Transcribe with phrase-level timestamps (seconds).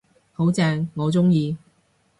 [0.33, 1.55] 好正，我鍾意